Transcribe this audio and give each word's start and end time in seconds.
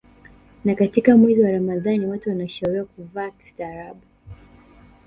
Na 0.65 0.75
katika 0.75 1.17
mwezi 1.17 1.41
wa 1.43 1.51
Ramadhani 1.51 2.05
watu 2.05 2.29
wanashauriwa 2.29 2.85
kuvaa 2.85 3.31
kistaarabu 3.31 4.01